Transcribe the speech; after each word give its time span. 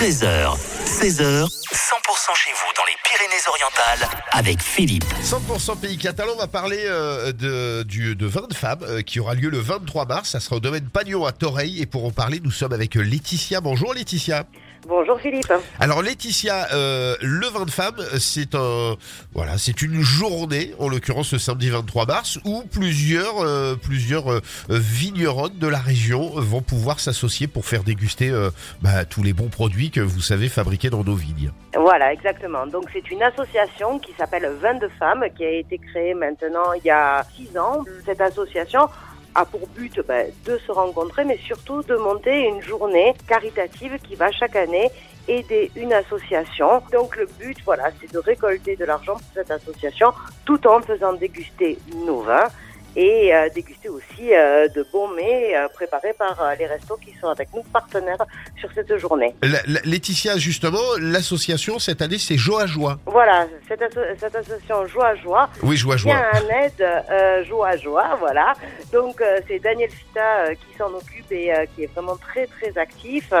13h, 0.00 0.56
16h, 0.86 1.44
100% 1.44 2.34
chez 2.34 2.50
vous 2.52 2.72
dans 2.74 2.86
les 2.86 2.96
Pyrénées-Orientales 3.04 4.08
avec 4.32 4.62
Philippe. 4.62 5.04
100% 5.22 5.78
pays 5.78 5.98
catalan, 5.98 6.32
on 6.36 6.38
va 6.38 6.46
parler 6.46 6.84
euh, 6.86 7.32
de, 7.32 7.82
du, 7.82 8.16
de 8.16 8.26
vin 8.26 8.46
de 8.48 8.54
femmes 8.54 8.78
euh, 8.80 9.02
qui 9.02 9.20
aura 9.20 9.34
lieu 9.34 9.50
le 9.50 9.58
23 9.58 10.06
mars. 10.06 10.30
Ça 10.30 10.40
sera 10.40 10.56
au 10.56 10.60
domaine 10.60 10.88
Pagnon 10.88 11.26
à 11.26 11.32
Toreil. 11.32 11.82
Et 11.82 11.84
pour 11.84 12.06
en 12.06 12.12
parler, 12.12 12.40
nous 12.42 12.50
sommes 12.50 12.72
avec 12.72 12.94
Laetitia. 12.94 13.60
Bonjour 13.60 13.92
Laetitia. 13.92 14.46
Bonjour 14.86 15.20
Philippe. 15.20 15.52
Alors 15.78 16.02
Laetitia, 16.02 16.68
euh, 16.72 17.14
le 17.20 17.46
vin 17.46 17.64
de 17.64 17.70
femmes, 17.70 18.00
c'est 18.18 18.54
un 18.54 18.96
voilà, 19.34 19.58
c'est 19.58 19.82
une 19.82 20.00
journée, 20.00 20.74
en 20.78 20.88
l'occurrence 20.88 21.32
le 21.32 21.38
samedi 21.38 21.68
23 21.68 22.06
mars, 22.06 22.38
où 22.44 22.62
plusieurs 22.62 23.40
euh, 23.40 23.74
plusieurs 23.74 24.32
euh, 24.32 24.40
vigneronnes 24.70 25.58
de 25.58 25.68
la 25.68 25.78
région 25.78 26.30
vont 26.34 26.62
pouvoir 26.62 26.98
s'associer 26.98 27.46
pour 27.46 27.66
faire 27.66 27.82
déguster 27.82 28.32
bah, 28.80 29.04
tous 29.04 29.22
les 29.22 29.32
bons 29.32 29.48
produits 29.48 29.90
que 29.90 30.00
vous 30.00 30.20
savez 30.20 30.48
fabriquer 30.48 30.88
dans 30.90 31.04
nos 31.04 31.14
vignes. 31.14 31.50
Voilà, 31.74 32.12
exactement. 32.12 32.66
Donc 32.66 32.84
c'est 32.92 33.10
une 33.10 33.22
association 33.22 33.98
qui 33.98 34.12
s'appelle 34.18 34.50
Vin 34.60 34.74
de 34.74 34.88
femmes 34.98 35.24
qui 35.36 35.44
a 35.44 35.50
été 35.50 35.78
créée 35.78 36.14
maintenant 36.14 36.72
il 36.72 36.84
y 36.84 36.90
a 36.90 37.24
six 37.36 37.56
ans. 37.58 37.84
Cette 38.06 38.20
association 38.20 38.88
a 39.34 39.44
pour 39.44 39.66
but 39.68 40.00
ben, 40.06 40.30
de 40.44 40.58
se 40.58 40.72
rencontrer, 40.72 41.24
mais 41.24 41.38
surtout 41.38 41.82
de 41.82 41.96
monter 41.96 42.48
une 42.48 42.62
journée 42.62 43.14
caritative 43.26 43.98
qui 44.02 44.14
va 44.14 44.30
chaque 44.30 44.56
année 44.56 44.90
aider 45.28 45.70
une 45.76 45.92
association. 45.92 46.82
Donc 46.92 47.16
le 47.16 47.26
but, 47.38 47.56
voilà, 47.64 47.90
c'est 48.00 48.12
de 48.12 48.18
récolter 48.18 48.76
de 48.76 48.84
l'argent 48.84 49.14
pour 49.14 49.30
cette 49.34 49.50
association, 49.50 50.12
tout 50.44 50.66
en 50.66 50.80
faisant 50.80 51.12
déguster 51.12 51.78
nos 52.06 52.20
vins 52.20 52.48
et 52.96 53.34
euh, 53.34 53.48
déguster 53.54 53.88
aussi 53.88 54.32
euh, 54.34 54.66
de 54.68 54.84
bons 54.92 55.08
mets 55.08 55.56
euh, 55.56 55.68
préparés 55.68 56.12
par 56.18 56.40
euh, 56.42 56.54
les 56.58 56.66
restos 56.66 56.96
qui 56.96 57.14
sont 57.20 57.28
avec 57.28 57.48
nous 57.54 57.62
partenaires 57.62 58.18
sur 58.58 58.68
cette 58.74 58.96
journée. 58.98 59.34
La- 59.42 59.60
la- 59.66 59.80
Laetitia, 59.84 60.36
justement, 60.38 60.78
l'association 60.98 61.78
cette 61.78 62.02
année, 62.02 62.18
c'est 62.18 62.36
Joie 62.36 62.62
à 62.62 62.66
Joie. 62.66 62.98
Voilà, 63.06 63.46
cette, 63.68 63.82
asso- 63.82 64.16
cette 64.18 64.34
association 64.34 64.86
Joie 64.86 65.06
à 65.08 65.14
Joie 65.16 65.48
Oui, 65.62 65.76
Joie 65.76 65.94
à 65.94 65.96
vient 65.98 66.16
Joie. 66.32 66.40
en 66.40 66.64
aide 66.64 66.80
euh, 67.10 67.44
Joie 67.44 67.68
à 67.68 67.76
Joie, 67.76 68.16
voilà. 68.18 68.54
Donc 68.92 69.20
euh, 69.20 69.40
c'est 69.46 69.60
Daniel 69.60 69.90
Fita 69.90 70.20
euh, 70.46 70.54
qui 70.54 70.76
s'en 70.76 70.92
occupe 70.92 71.30
et 71.30 71.52
euh, 71.54 71.66
qui 71.74 71.84
est 71.84 71.92
vraiment 71.94 72.16
très 72.16 72.46
très 72.46 72.76
actif. 72.76 73.32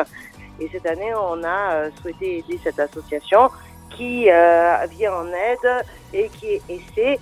Et 0.60 0.68
cette 0.72 0.86
année, 0.86 1.12
on 1.14 1.42
a 1.42 1.72
euh, 1.74 1.90
souhaité 2.02 2.38
aider 2.38 2.58
cette 2.62 2.78
association 2.78 3.50
qui 3.96 4.30
euh, 4.30 4.76
vient 4.90 5.12
en 5.14 5.26
aide 5.28 5.84
et 6.12 6.28
qui 6.38 6.60
essaie 6.68 7.18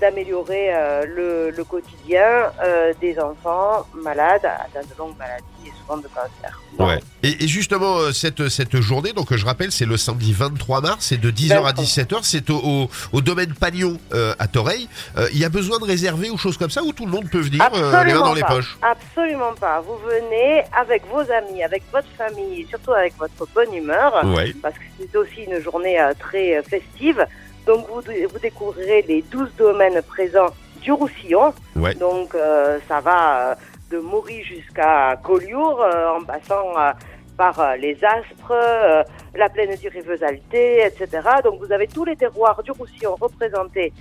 d'améliorer 0.00 0.74
euh, 0.74 1.04
le, 1.06 1.50
le 1.50 1.64
quotidien 1.64 2.50
euh, 2.64 2.92
des 3.00 3.18
enfants 3.18 3.86
malades, 3.94 4.44
atteints 4.44 4.80
de 4.88 4.98
longues 4.98 5.16
maladies 5.16 5.44
et 5.66 5.70
souvent 5.80 5.96
de 5.98 6.08
cancer. 6.08 6.60
Ouais. 6.78 7.00
Et, 7.22 7.44
et 7.44 7.48
justement, 7.48 7.98
euh, 7.98 8.12
cette, 8.12 8.48
cette 8.48 8.76
journée, 8.80 9.12
donc 9.12 9.32
euh, 9.32 9.36
je 9.36 9.46
rappelle, 9.46 9.70
c'est 9.72 9.86
le 9.86 9.96
samedi 9.96 10.32
23 10.32 10.80
mars, 10.80 10.96
c'est 11.06 11.20
de 11.20 11.30
10h 11.30 11.64
à 11.64 11.72
17h, 11.72 12.18
c'est 12.22 12.50
au, 12.50 12.56
au, 12.56 12.90
au 13.12 13.20
domaine 13.20 13.54
Pagnon 13.54 13.98
euh, 14.12 14.34
à 14.38 14.46
Toreil. 14.48 14.88
Euh, 15.16 15.28
Il 15.32 15.38
y 15.38 15.44
a 15.44 15.48
besoin 15.48 15.78
de 15.78 15.84
réserver 15.84 16.28
ou 16.30 16.36
choses 16.38 16.58
comme 16.58 16.70
ça, 16.70 16.82
ou 16.82 16.92
tout 16.92 17.06
le 17.06 17.12
monde 17.12 17.28
peut 17.30 17.40
venir 17.40 17.62
euh, 17.74 18.04
les 18.04 18.12
mains 18.12 18.20
dans 18.20 18.34
les 18.34 18.42
poches? 18.42 18.76
Absolument 18.82 19.54
pas. 19.58 19.80
Vous 19.80 19.96
venez 20.04 20.64
avec 20.76 21.04
vos 21.06 21.20
amis, 21.32 21.62
avec 21.62 21.82
votre 21.92 22.08
famille 22.18 22.62
et 22.62 22.66
surtout 22.68 22.92
avec 22.92 23.16
votre 23.16 23.46
bonne 23.54 23.72
humeur. 23.72 24.24
Ouais. 24.24 24.54
parce 24.62 24.74
que 24.74 24.80
c'est 24.98 25.16
aussi 25.16 25.42
une 25.48 25.60
journée 25.62 26.00
euh, 26.00 26.12
très 26.18 26.56
euh, 26.56 26.62
festive. 26.62 27.24
Donc 27.66 27.86
vous, 27.88 28.00
vous 28.00 28.38
découvrirez 28.38 29.02
les 29.02 29.22
12 29.22 29.50
domaines 29.58 30.00
présents 30.02 30.50
du 30.80 30.92
Roussillon. 30.92 31.52
Ouais. 31.74 31.94
Donc 31.94 32.34
euh, 32.34 32.78
ça 32.88 33.00
va 33.00 33.50
euh, 33.50 33.54
de 33.90 33.98
Maury 33.98 34.42
jusqu'à 34.44 35.16
Collioure, 35.22 35.82
euh, 35.82 36.16
en 36.16 36.22
passant 36.24 36.78
euh, 36.78 36.92
par 37.36 37.58
euh, 37.58 37.76
les 37.76 37.98
Aspres, 38.04 38.52
euh, 38.52 39.02
la 39.34 39.48
plaine 39.48 39.74
du 39.76 39.88
Rivesalté, 39.88 40.84
etc. 40.84 41.28
Donc 41.44 41.60
vous 41.60 41.72
avez 41.72 41.88
tous 41.88 42.04
les 42.04 42.16
terroirs 42.16 42.62
du 42.62 42.70
Roussillon 42.70 43.16
représentés 43.20 43.92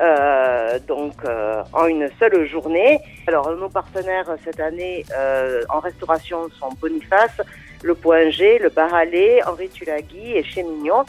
euh, 0.00 0.78
donc 0.86 1.14
euh, 1.24 1.62
en 1.72 1.86
une 1.86 2.08
seule 2.20 2.46
journée. 2.46 3.00
Alors 3.26 3.50
nos 3.56 3.68
partenaires 3.68 4.30
cette 4.44 4.60
année 4.60 5.04
euh, 5.16 5.62
en 5.70 5.80
restauration 5.80 6.48
sont 6.50 6.70
Boniface, 6.80 7.40
le 7.82 7.94
Point 7.96 8.30
G, 8.30 8.58
le 8.60 8.68
Bar 8.68 8.94
Allé, 8.94 9.40
Henri 9.44 9.68
Tulagui 9.68 10.36
et 10.36 10.44
chez 10.44 10.62
Mignon. 10.62 11.04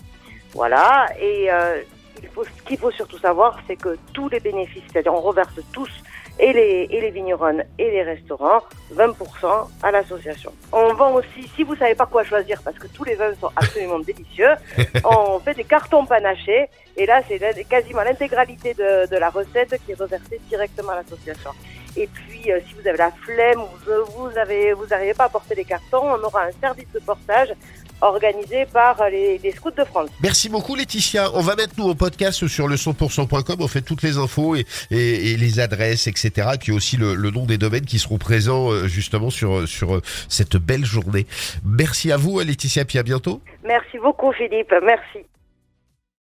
Voilà. 0.53 1.07
Et 1.21 1.49
euh, 2.19 2.23
il 2.23 2.29
faut, 2.29 2.43
ce 2.43 2.61
qu'il 2.63 2.77
faut 2.77 2.91
surtout 2.91 3.17
savoir, 3.17 3.59
c'est 3.67 3.75
que 3.75 3.97
tous 4.13 4.29
les 4.29 4.39
bénéfices, 4.39 4.83
c'est-à-dire 4.91 5.13
on 5.13 5.21
reverse 5.21 5.59
tous, 5.71 5.89
et 6.39 6.53
les, 6.53 6.87
et 6.89 7.01
les 7.01 7.11
vigneronnes 7.11 7.63
et 7.77 7.91
les 7.91 8.03
restaurants, 8.03 8.61
20% 8.95 9.67
à 9.83 9.91
l'association. 9.91 10.53
On 10.71 10.93
vend 10.93 11.13
aussi, 11.13 11.49
si 11.55 11.63
vous 11.63 11.75
savez 11.75 11.95
pas 11.95 12.05
quoi 12.05 12.23
choisir, 12.23 12.61
parce 12.63 12.77
que 12.77 12.87
tous 12.87 13.03
les 13.03 13.15
vins 13.15 13.33
sont 13.35 13.51
absolument 13.55 13.99
délicieux, 13.99 14.51
on 15.03 15.39
fait 15.39 15.53
des 15.53 15.65
cartons 15.65 16.05
panachés, 16.05 16.69
et 16.95 17.05
là 17.05 17.21
c'est 17.27 17.67
quasiment 17.67 18.03
l'intégralité 18.03 18.73
de, 18.73 19.09
de 19.09 19.17
la 19.17 19.29
recette 19.29 19.75
qui 19.85 19.91
est 19.91 19.99
reversée 19.99 20.39
directement 20.49 20.91
à 20.91 20.95
l'association. 20.95 21.51
Et 21.99 22.07
puis, 22.07 22.51
euh, 22.51 22.59
si 22.67 22.73
vous 22.73 22.87
avez 22.87 22.97
la 22.97 23.11
flemme 23.11 23.59
ou 23.59 23.67
vous, 23.85 24.29
vous 24.29 24.37
avez, 24.37 24.73
vous 24.73 24.85
n'arrivez 24.87 25.13
pas 25.13 25.25
à 25.25 25.29
porter 25.29 25.53
les 25.53 25.65
cartons, 25.65 26.03
on 26.03 26.23
aura 26.23 26.45
un 26.45 26.51
service 26.61 26.87
de 26.93 26.99
portage 26.99 27.49
organisé 28.01 28.65
par 28.65 29.01
euh, 29.01 29.09
les, 29.09 29.37
les 29.39 29.51
scouts 29.51 29.71
de 29.71 29.83
France. 29.83 30.09
Merci 30.21 30.49
beaucoup 30.49 30.75
Laetitia. 30.75 31.29
On 31.33 31.41
va 31.41 31.55
mettre 31.55 31.73
nous 31.77 31.85
au 31.85 31.95
podcast 31.95 32.47
sur 32.47 32.67
le 32.67 32.75
100%.com. 32.75 33.57
On 33.59 33.67
fait 33.67 33.81
toutes 33.81 34.03
les 34.03 34.17
infos 34.17 34.55
et, 34.55 34.65
et, 34.91 35.31
et 35.31 35.37
les 35.37 35.59
adresses, 35.59 36.07
etc. 36.07 36.51
Et 36.53 36.57
puis 36.57 36.71
aussi 36.71 36.97
le, 36.97 37.15
le 37.15 37.31
nom 37.31 37.45
des 37.45 37.57
domaines 37.57 37.85
qui 37.85 37.99
seront 37.99 38.17
présents 38.17 38.71
euh, 38.71 38.87
justement 38.87 39.29
sur, 39.29 39.67
sur 39.67 39.95
euh, 39.95 40.01
cette 40.29 40.55
belle 40.57 40.85
journée. 40.85 41.27
Merci 41.65 42.11
à 42.11 42.17
vous 42.17 42.39
Laetitia, 42.39 42.85
puis 42.85 42.97
à 42.99 43.03
bientôt. 43.03 43.41
Merci 43.63 43.97
beaucoup 43.99 44.31
Philippe, 44.31 44.73
merci. 44.83 45.25